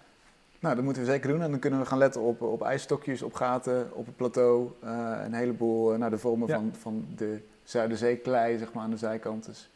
Nou, 0.61 0.75
dat 0.75 0.85
moeten 0.85 1.03
we 1.03 1.09
zeker 1.11 1.29
doen. 1.31 1.43
En 1.43 1.51
dan 1.51 1.59
kunnen 1.61 1.81
we 1.81 1.87
gaan 1.87 1.99
letten 1.99 2.21
op, 2.21 2.43
op 2.43 2.63
ijsstokjes, 2.63 3.23
op 3.23 3.35
gaten, 3.35 3.89
op 3.95 4.07
het 4.07 4.17
plateau. 4.17 4.71
eh, 4.83 5.13
een 5.25 5.33
heleboel, 5.35 5.93
eh, 5.93 5.99
nou, 5.99 6.11
de 6.11 6.19
vormen 6.19 6.49
Ja. 6.49 6.55
van, 6.55 6.73
van 6.79 7.07
de 7.17 7.41
Zuiderzeeklei, 7.65 8.59
zeg 8.59 8.73
maar, 8.73 8.83
aan 8.85 8.91
de 8.91 8.97
zijkant. 8.97 9.47
Dus 9.47 9.71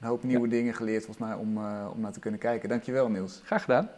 een 0.00 0.06
hoop 0.06 0.22
nieuwe 0.22 0.48
dingen 0.48 0.74
geleerd, 0.74 1.04
volgens 1.04 1.26
mij, 1.26 1.36
om, 1.36 1.56
eh, 1.56 1.86
om 1.94 2.00
naar 2.00 2.12
te 2.12 2.20
kunnen 2.20 2.40
kijken. 2.40 2.68
Dankjewel, 2.68 3.08
Niels. 3.08 3.40
Graag 3.44 3.60
gedaan. 3.64 3.88